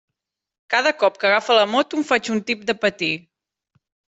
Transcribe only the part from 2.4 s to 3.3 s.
tip de patir.